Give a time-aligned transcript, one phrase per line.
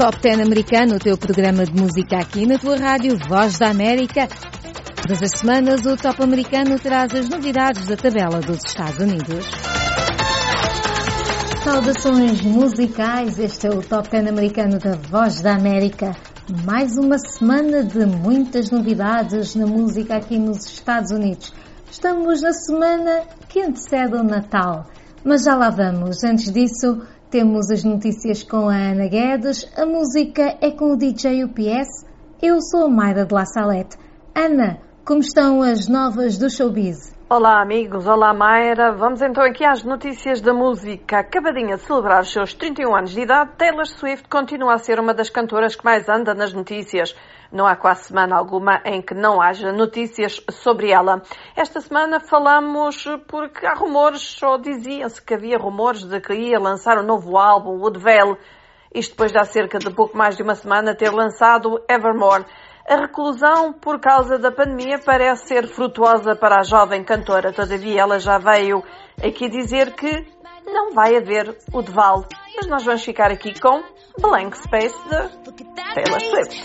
[0.00, 4.26] Top 10 americano, o teu programa de música aqui na tua rádio Voz da América.
[4.96, 9.44] Todas as semanas o Top americano traz as novidades da tabela dos Estados Unidos.
[11.62, 16.16] Saudações musicais, este é o Top 10 americano da Voz da América.
[16.64, 21.52] Mais uma semana de muitas novidades na música aqui nos Estados Unidos.
[21.90, 24.86] Estamos na semana que antecede o Natal,
[25.22, 26.24] mas já lá vamos.
[26.24, 31.44] Antes disso, temos as notícias com a Ana Guedes, a música é com o DJ
[31.44, 32.04] UPS.
[32.42, 33.96] Eu sou a Mayra de La Salette.
[34.34, 37.14] Ana, como estão as novas do showbiz?
[37.28, 38.90] Olá amigos, olá Mayra.
[38.96, 41.20] Vamos então aqui às notícias da música.
[41.20, 45.14] Acabadinha de celebrar os seus 31 anos de idade, Taylor Swift continua a ser uma
[45.14, 47.14] das cantoras que mais anda nas notícias.
[47.52, 51.20] Não há quase semana alguma em que não haja notícias sobre ela.
[51.56, 56.98] Esta semana falamos porque há rumores, ou dizia-se que havia rumores de que ia lançar
[56.98, 58.38] um novo álbum, Woodvale.
[58.94, 62.44] Isto depois de há cerca de pouco mais de uma semana ter lançado Evermore.
[62.88, 67.52] A reclusão por causa da pandemia parece ser frutuosa para a jovem cantora.
[67.52, 68.82] Todavia, ela já veio
[69.24, 70.26] aqui dizer que
[70.66, 72.24] não vai haver o Deval.
[72.56, 73.82] Mas nós vamos ficar aqui com
[74.20, 74.96] Blank Space
[75.56, 76.64] de Taylor Swift.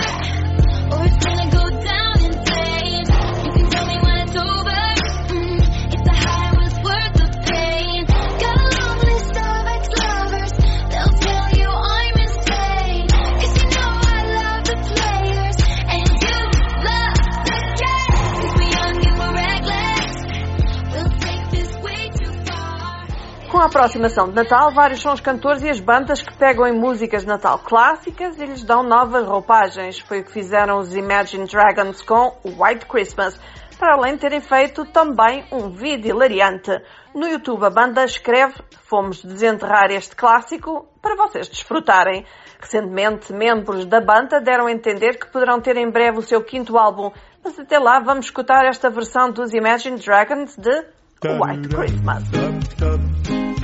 [23.81, 27.27] Aproximação de Natal, vários são os cantores e as bandas que pegam em músicas de
[27.27, 29.97] Natal clássicas e lhes dão novas roupagens.
[29.97, 33.39] Foi o que fizeram os Imagine Dragons com White Christmas,
[33.79, 36.69] para além de terem feito também um vídeo hilariante.
[37.15, 38.53] No YouTube a banda escreve
[38.83, 42.23] Fomos desenterrar este clássico para vocês desfrutarem.
[42.59, 46.77] Recentemente, membros da banda deram a entender que poderão ter em breve o seu quinto
[46.77, 47.09] álbum,
[47.43, 50.85] mas até lá vamos escutar esta versão dos Imagine Dragons de
[51.23, 53.20] White Christmas.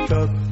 [0.09, 0.46] I'm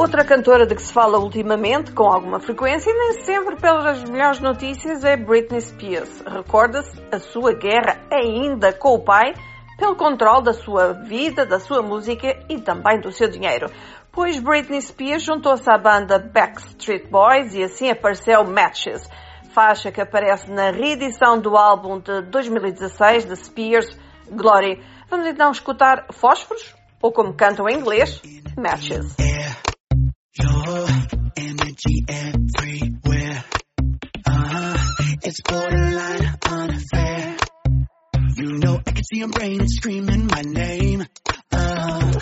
[0.00, 4.40] Outra cantora de que se fala ultimamente, com alguma frequência e nem sempre pelas melhores
[4.40, 6.22] notícias, é Britney Spears.
[6.22, 9.34] Recorda-se a sua guerra ainda com o pai
[9.76, 13.70] pelo controle da sua vida, da sua música e também do seu dinheiro.
[14.10, 19.06] Pois Britney Spears juntou-se à banda Backstreet Boys e assim apareceu Matches,
[19.52, 23.98] faixa que aparece na reedição do álbum de 2016 de Spears,
[24.30, 24.82] Glory.
[25.10, 28.22] Vamos então escutar Fósforos, ou como cantam em inglês,
[28.56, 29.14] Matches.
[30.38, 30.86] Your
[31.36, 33.44] energy everywhere.
[34.26, 34.76] Uh-huh.
[35.24, 37.36] It's borderline unfair.
[38.36, 41.04] You know I can see your brain screaming my name.
[41.50, 42.12] Uh,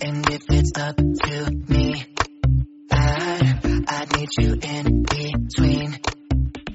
[0.00, 2.06] and if it's up to me,
[2.92, 3.58] I
[3.88, 5.98] I need you in between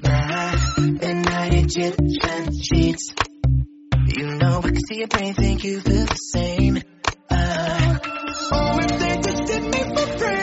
[0.02, 3.14] my midnight Egyptian sheets.
[4.14, 6.82] You know I can see your brain think you feel the same.
[7.30, 7.98] Uh,
[8.52, 10.39] oh, if they just did me for friends,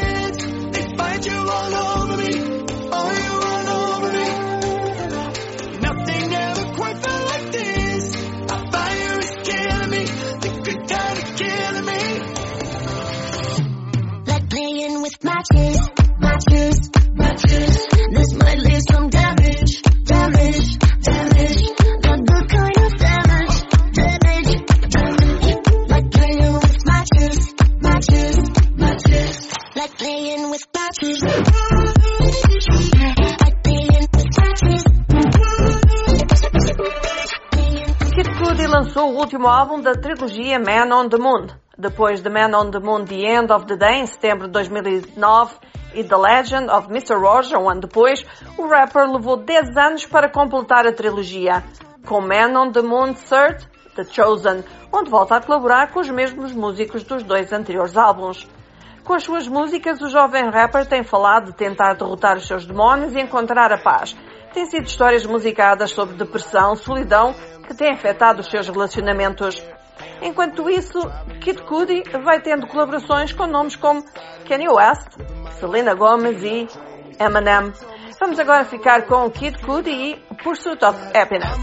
[39.48, 41.48] álbum da trilogia Man on the Moon.
[41.78, 45.56] Depois de Man on the Moon The End of the Day, em setembro de 2009,
[45.94, 47.16] e The Legend of Mr.
[47.16, 48.26] Roger, um ano depois,
[48.58, 51.64] o rapper levou 10 anos para completar a trilogia,
[52.06, 53.66] com Man on the Moon Third,
[53.96, 58.48] The Chosen, onde volta a colaborar com os mesmos músicos dos dois anteriores álbuns.
[59.04, 63.14] Com as suas músicas, o jovem rapper tem falado de tentar derrotar os seus demónios
[63.16, 64.14] e encontrar a paz.
[64.58, 67.36] Tem sido histórias musicadas sobre depressão, solidão,
[67.68, 69.64] que têm afetado os seus relacionamentos.
[70.20, 71.00] Enquanto isso,
[71.42, 74.04] Kid Cudi vai tendo colaborações com nomes como
[74.48, 75.10] Kanye West,
[75.60, 76.68] Selena Gomez e
[77.20, 77.72] Eminem.
[78.20, 81.56] Vamos agora ficar com Kid Cudi e Pursuit of Happiness.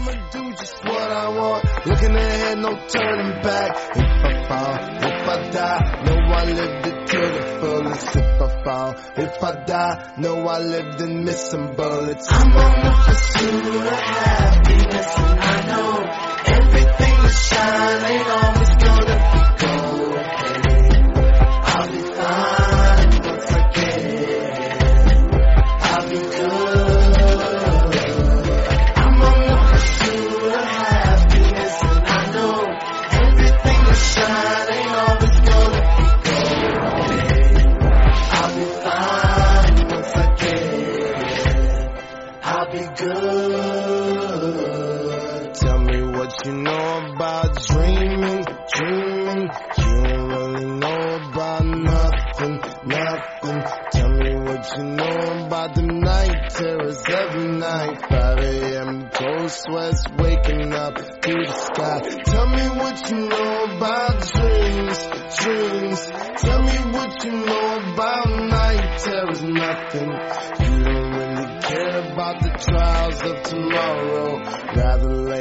[9.17, 12.31] If I die, know I lived in missing bullets.
[12.31, 12.95] I'm on the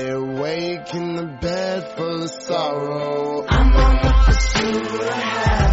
[0.04, 3.46] Lay awake in the bed full of sorrow.
[3.48, 5.63] I'm on the pursuit of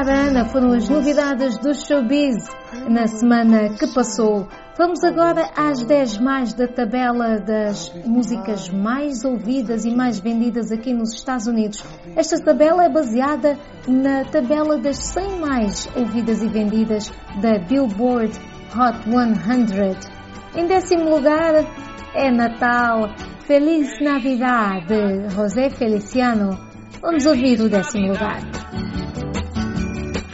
[0.00, 0.44] Obrigada, Ana.
[0.46, 2.36] Foram as novidades do showbiz
[2.88, 4.48] na semana que passou.
[4.78, 10.94] Vamos agora às 10 mais da tabela das músicas mais ouvidas e mais vendidas aqui
[10.94, 11.84] nos Estados Unidos.
[12.16, 17.12] Esta tabela é baseada na tabela das 100 mais ouvidas e vendidas
[17.42, 18.32] da Billboard
[18.74, 20.62] Hot 100.
[20.62, 21.62] Em décimo lugar
[22.14, 23.10] é Natal,
[23.46, 26.58] Feliz Navidad de José Feliciano.
[27.02, 28.40] Vamos ouvir o décimo lugar.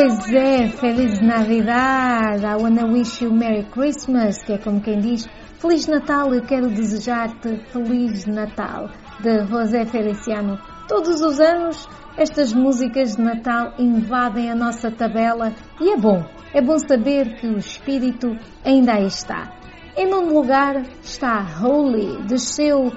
[0.00, 2.44] Pois é, Feliz Navidad!
[2.44, 5.26] I wanna wish you Merry Christmas, que é como quem diz
[5.58, 10.56] Feliz Natal, eu quero desejar-te Feliz Natal, de José Feliciano.
[10.86, 16.24] Todos os anos, estas músicas de Natal invadem a nossa tabela e é bom,
[16.54, 19.52] é bom saber que o espírito ainda aí está.
[19.96, 22.92] Em nono lugar está Holy, desceu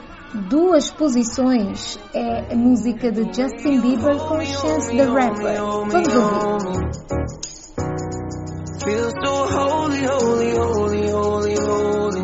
[0.49, 1.99] duas posições.
[2.13, 5.57] É a música de Justin Bieber com Chance the Rapper.
[5.57, 6.91] Vamos ouvir.
[8.83, 12.23] Feel so holy, holy, holy, holy, holy.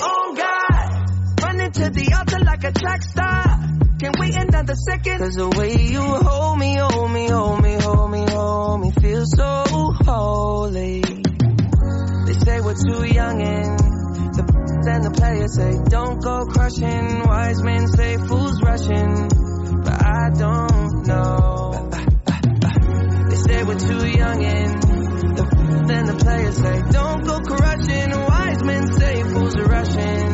[0.00, 3.58] Oh God, running to the altar like a track star.
[4.00, 5.18] Can we end up the second.
[5.18, 9.24] Cause the way you hold me, hold me, hold me, hold me, hold me, feel
[9.26, 9.64] so
[10.06, 11.02] holy.
[12.26, 13.88] They say we're too young and
[14.88, 17.22] the the players say don't go crushing.
[17.24, 19.28] Wise men say fools rushing,
[19.84, 21.90] but I don't know.
[23.28, 24.82] They say we're too young and
[25.36, 25.44] the
[25.88, 28.10] then the players say don't go crushing.
[28.10, 30.32] Wise men say fools are rushing,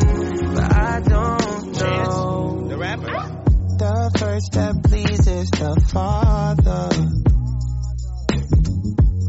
[0.55, 2.67] but I don't know.
[2.69, 3.11] The rapper.
[3.77, 6.89] The first that pleases the Father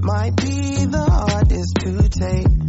[0.02, 2.65] might be the hardest to take.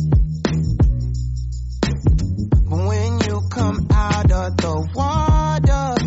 [2.78, 5.98] When you come out of the water,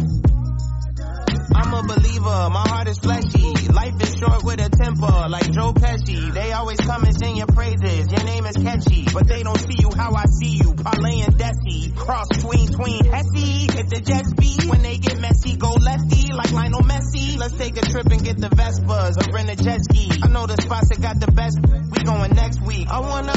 [1.53, 3.73] I'm a believer, my heart is fleshy.
[3.75, 6.33] Life is short with a temper, like Joe Pesci.
[6.33, 9.05] They always come and sing your praises, your name is catchy.
[9.13, 11.97] But they don't see you how I see you, parlay and Desi.
[11.97, 13.67] Cross tween, tween, Hesse.
[13.75, 17.37] If the Jets beat, when they get messy, go lefty, like Lionel Messi.
[17.37, 20.09] Let's take a trip and get the Vespas, or rent a jet ski.
[20.23, 22.87] I know the spots that got the best, we going next week.
[22.89, 23.35] I wanna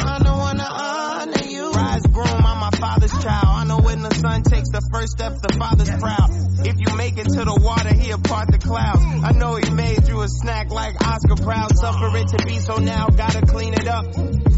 [4.93, 6.29] first step, the father's proud.
[6.65, 9.01] If you make it to the water, he'll part the clouds.
[9.01, 11.75] I know he made you a snack like Oscar Proud.
[11.75, 14.05] Suffer it to be so now, gotta clean it up.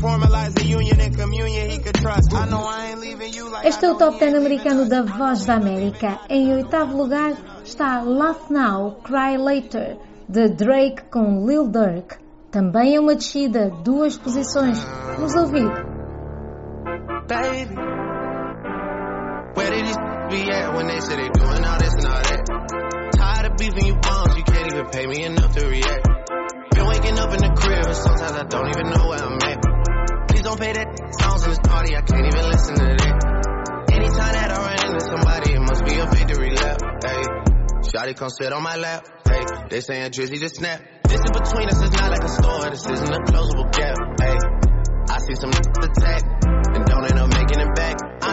[0.03, 2.33] Formalize the union and communion he could trust.
[2.33, 4.89] I know I ain't leaving you like Este é o Top he 10 ain't americano
[4.89, 5.03] da.
[5.03, 6.19] Voz da América.
[6.29, 12.17] Em oitavo lugar está Laugh Now, Cry Later, de Drake com Lil Durk.
[12.51, 14.77] Também é uma descida, duas posições.
[15.17, 15.95] Vamos ouvir.
[17.27, 18.14] baby.
[20.29, 22.41] Be at when they say they doing all this and all that?
[23.15, 26.05] Tired of beefing you bums, you can't even pay me enough to react.
[26.73, 29.59] Been waking up in the crib and sometimes I don't even know where I'm at.
[30.27, 30.89] Please don't pay that
[31.21, 33.15] songs in this party, I can't even listen to that.
[33.93, 36.77] Anytime that I run into somebody, it must be a victory lap.
[37.05, 37.21] Hey,
[37.85, 39.05] Shotty come sit on my lap.
[39.29, 40.81] Hey, they saying Drizzy just snap.
[41.05, 43.95] This is between us, it's not like a store, this isn't a closable gap.
[44.19, 44.35] Hey,
[45.05, 46.21] I see some attack
[46.73, 47.94] and don't end up making it back.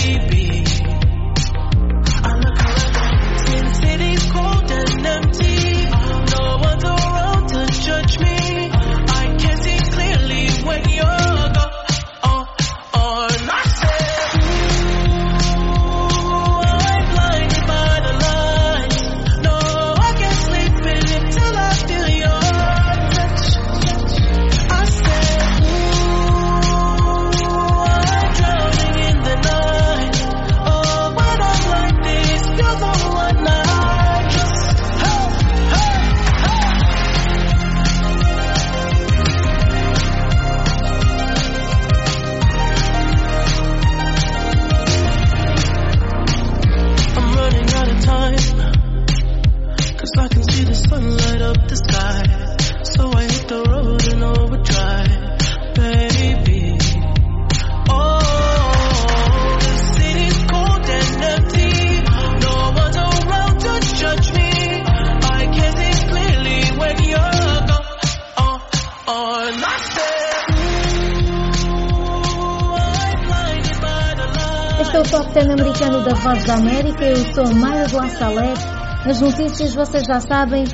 [75.36, 77.04] Pan-Americano da Voz da América.
[77.04, 78.66] Eu sou Mayra do Assalete.
[79.04, 80.64] Nas notícias vocês já sabem,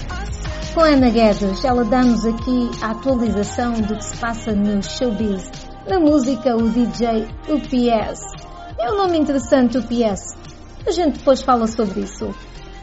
[0.73, 5.51] com Ana Guedes, ela dá-nos aqui a atualização do que se passa no showbiz.
[5.89, 8.21] Na música, o DJ UPS.
[8.79, 10.37] É um nome interessante, UPS.
[10.87, 12.33] A gente depois fala sobre isso.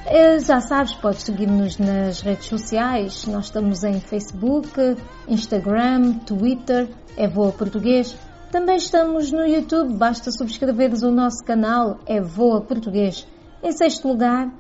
[0.05, 3.25] Eh, Já sabes, podes seguir-nos nas redes sociais.
[3.25, 4.98] Nós estamos em Facebook,
[5.29, 8.17] Instagram, Twitter, é Voa Português.
[8.51, 13.27] Também estamos no YouTube, basta subscreveres o nosso canal, é Voa Português.
[13.62, 14.51] Em sexto lugar,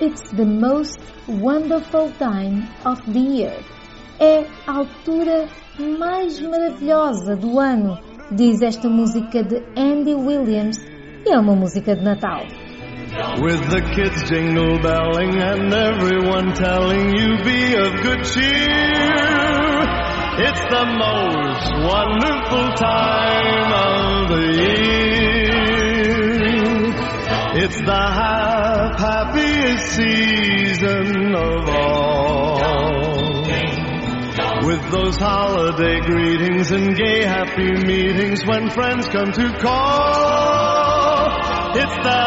[0.00, 0.98] It's the most
[1.28, 3.56] wonderful time of the year.
[4.18, 5.46] É a altura
[5.78, 7.96] mais maravilhosa do ano,
[8.32, 10.78] diz esta música de Andy Williams,
[11.24, 12.42] e é uma música de Natal.
[13.40, 19.45] With the kids jingle belling and everyone telling you be of good cheer.
[20.38, 25.56] It's the most wonderful time of the year.
[27.64, 32.60] It's the hap- happiest season of all.
[34.66, 41.30] With those holiday greetings and gay happy meetings when friends come to call.
[41.76, 42.24] It's the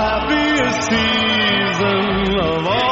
[0.00, 2.91] happiest season of all.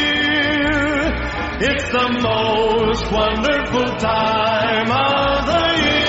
[1.63, 6.01] It's the most wonderful time of the year.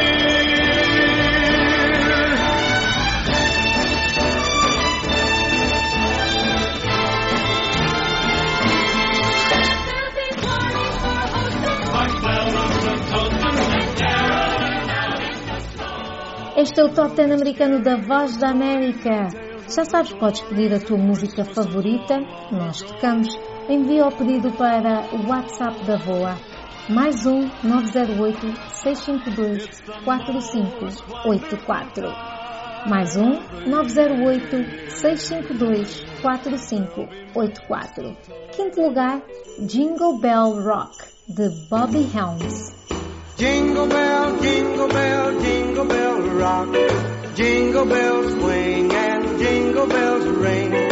[16.57, 19.29] Este é o Top 10 americano da Voz da América.
[19.69, 23.52] Já sabes, podes pedir a tua música favorita, nós tocamos.
[23.73, 26.39] Envia o pedido para o WhatsApp da VOA.
[26.91, 29.67] Mais um 908 652
[30.05, 32.13] 4584.
[32.87, 33.31] Mais um
[33.67, 38.15] 908 652 4584.
[38.55, 39.23] Quinto lugar,
[39.61, 42.75] Jingle Bell Rock, de Bobby Helms.
[43.39, 46.69] Jingle bell, jingle bell, jingle bell rock.
[47.35, 50.92] Jingle bells swing and jingle bells ring.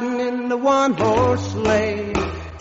[0.00, 2.12] Go gliding in the one horse sleigh.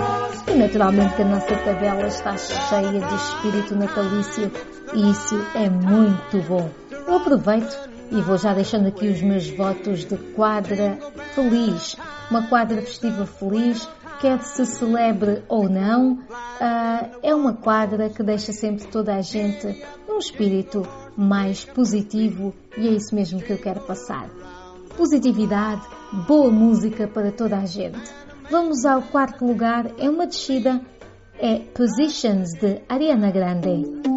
[0.49, 4.51] e naturalmente a nossa tabela está cheia de espírito natalício
[4.95, 6.71] e isso é muito bom.
[6.91, 10.99] Eu aproveito e vou já deixando aqui os meus votos de quadra
[11.35, 11.95] feliz.
[12.31, 13.87] Uma quadra festiva feliz,
[14.19, 16.21] quer se celebre ou não,
[16.59, 22.89] ah, é uma quadra que deixa sempre toda a gente num espírito mais positivo e
[22.89, 24.27] é isso mesmo que eu quero passar
[24.97, 25.83] positividade,
[26.27, 28.01] boa música para toda a gente.
[28.51, 30.81] Vamos ao quarto lugar, é uma descida,
[31.39, 34.15] é Positions de Ariana Grande.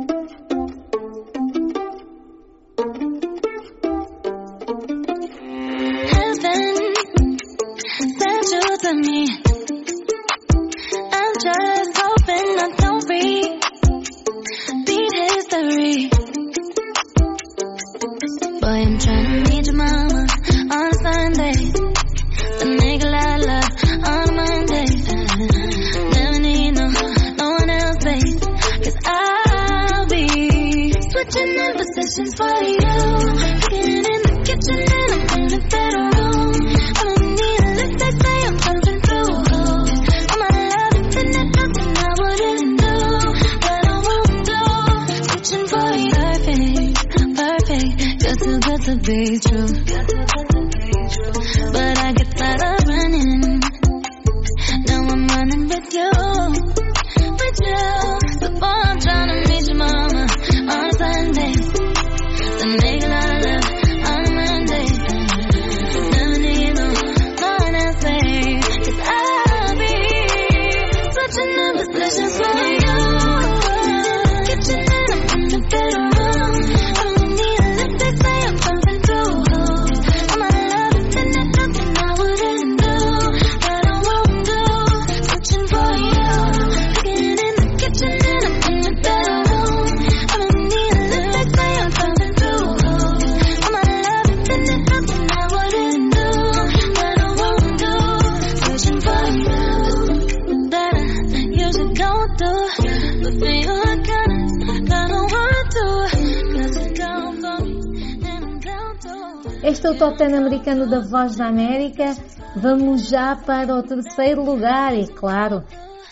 [109.62, 112.16] Este é o Top 10 americano da Voz da América.
[112.56, 115.66] Vamos já para o terceiro lugar e, claro,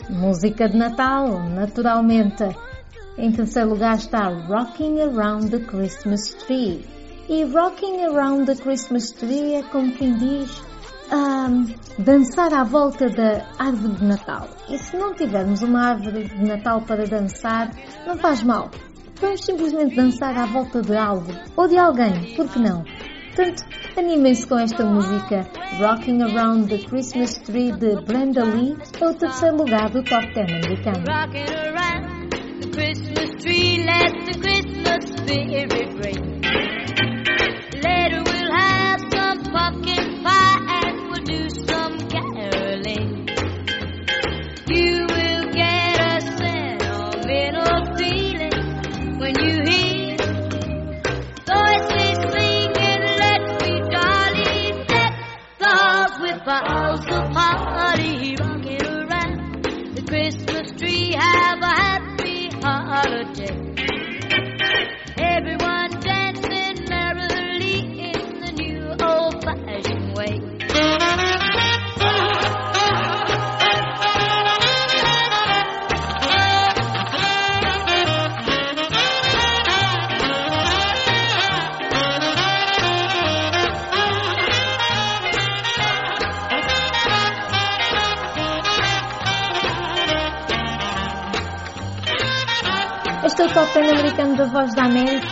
[0.09, 2.43] música de Natal, naturalmente.
[3.17, 6.85] Em terceiro lugar está Rocking Around the Christmas Tree.
[7.29, 10.61] E Rocking Around the Christmas Tree é como quem diz
[11.09, 14.49] ahm, dançar à volta da árvore de Natal.
[14.69, 17.71] E se não tivermos uma árvore de Natal para dançar,
[18.05, 18.69] não faz mal.
[19.21, 22.83] Vamos simplesmente dançar à volta de algo ou de alguém, por que não?
[23.37, 25.47] Portanto, animem-se com esta música
[25.79, 30.53] Rocking Around the Christmas Tree de Brenda Lee, é o terceiro lugar do Top 10
[30.53, 31.05] americano.
[31.07, 35.71] Rocking around the Christmas tree, let the Christmas spirit
[36.03, 36.41] ring.
[37.83, 40.46] Later we'll have some pumpkin pie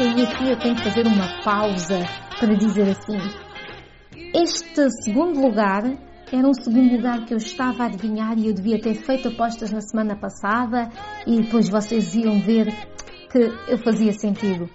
[0.04, 2.00] e aqui eu tenho que fazer uma pausa
[2.38, 3.18] para dizer assim.
[4.34, 5.84] Este segundo lugar
[6.34, 9.72] era um segundo lugar que eu estava a adivinhar e eu devia ter feito apostas
[9.72, 10.90] na semana passada
[11.26, 12.68] e depois vocês iam ver
[13.32, 14.70] que eu fazia sentido.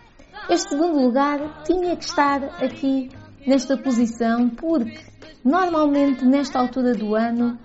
[0.49, 3.11] Este segundo lugar tinha que estar aqui
[3.47, 4.99] nesta posição porque
[5.45, 7.59] normalmente nesta altura do ano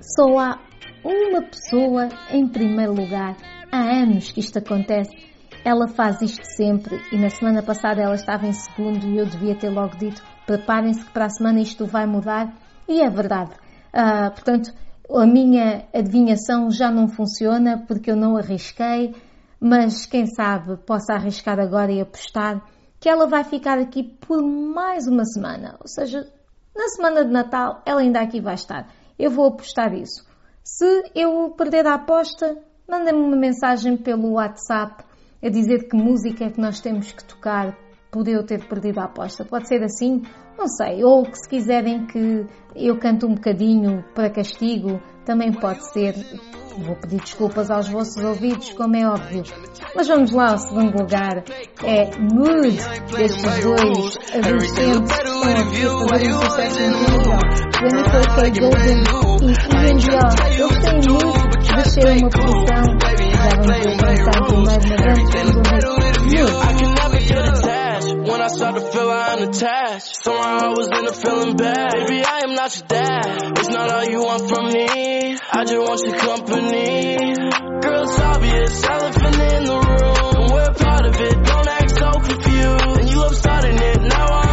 [0.00, 0.60] só há
[1.04, 3.36] uma pessoa em primeiro lugar.
[3.72, 5.33] Há anos que isto acontece.
[5.64, 9.54] Ela faz isto sempre e na semana passada ela estava em segundo e eu devia
[9.54, 12.52] ter logo dito preparem-se que para a semana isto vai mudar
[12.86, 13.52] e é verdade.
[13.90, 14.74] Ah, portanto,
[15.10, 19.14] a minha adivinhação já não funciona porque eu não arrisquei,
[19.58, 22.62] mas quem sabe possa arriscar agora e apostar
[23.00, 25.76] que ela vai ficar aqui por mais uma semana.
[25.80, 26.30] Ou seja,
[26.76, 28.86] na semana de Natal ela ainda aqui vai estar.
[29.18, 30.26] Eu vou apostar isso.
[30.62, 32.54] Se eu perder a aposta,
[32.86, 35.04] mandem-me uma mensagem pelo WhatsApp
[35.44, 37.76] a dizer que música é que nós temos que tocar
[38.10, 39.44] por eu ter perdido a aposta.
[39.44, 40.22] Pode ser assim?
[40.56, 41.04] Não sei.
[41.04, 46.14] Ou que se quiserem que eu cante um bocadinho para castigo, também pode ser.
[46.78, 49.42] Vou pedir desculpas aos vossos ouvidos, como é óbvio.
[49.94, 51.44] Mas vamos lá ao segundo lugar.
[51.84, 52.78] É Mood,
[53.16, 55.98] destes dois adolescentes estão aqui a
[58.36, 58.84] fazer um
[59.42, 60.30] e Ian Dior.
[60.56, 64.64] Eles têm muito descer uma posição.
[64.64, 68.30] Já vamos ver quem está em primeiro, mas antes vamos ouvir Mood.
[68.30, 69.34] When I start to feel I
[71.12, 71.92] feeling bad.
[71.92, 73.58] Baby, I am not your dad.
[73.58, 75.36] It's not all you want from me.
[75.52, 77.16] I just want your company.
[77.82, 80.42] Girl, it's obvious, elephant in the room.
[80.42, 81.44] And we're part of it.
[81.44, 82.98] Don't act so confused.
[82.98, 84.00] And you love starting it.
[84.02, 84.43] Now I'm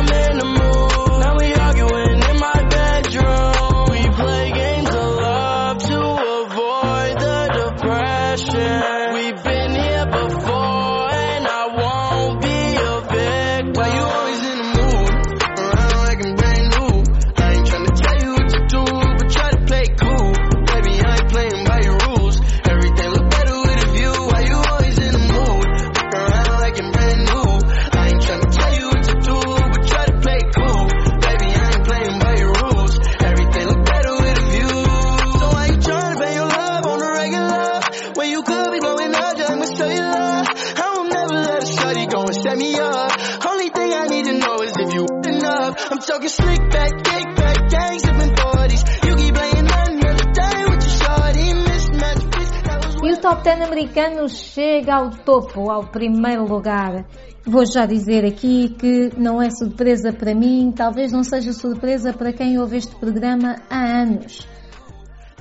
[53.81, 57.03] americano chega ao topo, ao primeiro lugar.
[57.43, 62.31] Vou já dizer aqui que não é surpresa para mim, talvez não seja surpresa para
[62.31, 64.47] quem ouve este programa há anos.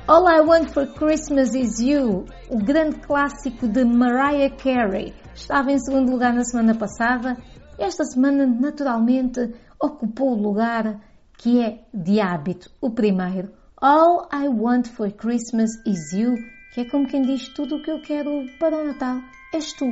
[0.08, 5.78] All I Want for Christmas Is You, o grande clássico de Mariah Carey, estava em
[5.78, 7.36] segundo lugar na semana passada
[7.78, 11.00] esta semana, naturalmente, ocupou o lugar
[11.36, 13.52] que é de hábito, o primeiro.
[13.80, 16.34] All I Want for Christmas Is You,
[16.72, 19.18] que é como quem diz tudo o que eu quero para o Natal,
[19.52, 19.86] és tu.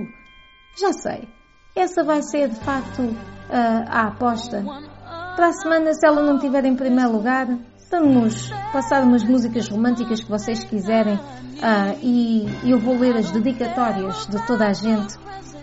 [0.80, 1.28] Já sei,
[1.74, 3.02] essa vai ser de facto
[3.50, 4.64] ah, a aposta.
[5.36, 7.46] Para a semana, se ela não estiver em primeiro lugar,
[7.90, 11.18] vamos passar umas músicas românticas que vocês quiserem
[11.62, 15.16] ah, e eu vou ler as dedicatórias de toda a gente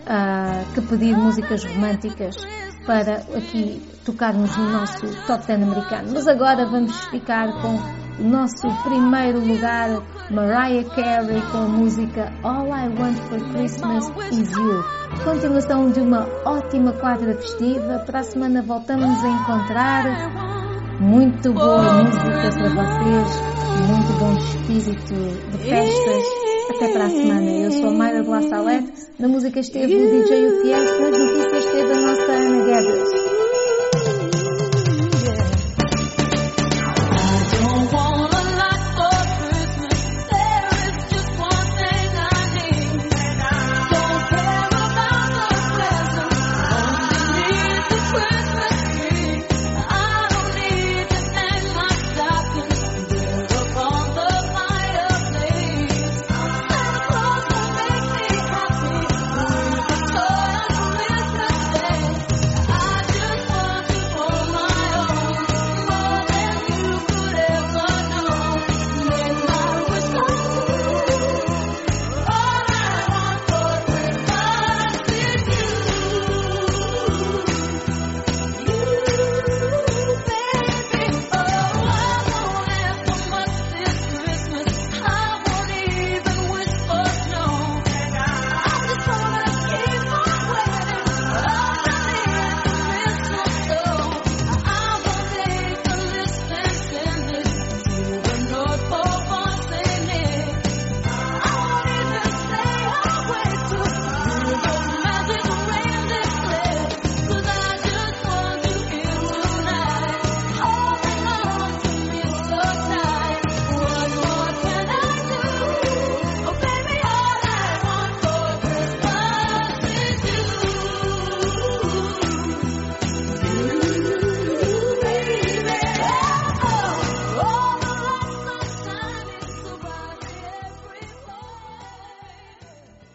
[0.06, 2.36] ah, que pedir músicas românticas
[2.84, 6.12] para aqui tocarmos no nosso Top 10 americano.
[6.12, 12.88] Mas agora vamos ficar com nosso primeiro lugar, Mariah Carey com a música All I
[12.98, 14.84] Want for Christmas Is You.
[15.24, 18.02] Continuação de uma ótima quadra festiva.
[18.06, 23.40] Para a semana voltamos a encontrar muito boa música para vocês,
[23.88, 25.14] muito bom espírito
[25.50, 26.46] de festas.
[26.70, 27.50] Até para a semana.
[27.50, 28.92] Eu sou a Mayra Salete.
[29.18, 33.25] Na música esteve o DJ UTS, nas notícias esteve a nossa Ana Guedes.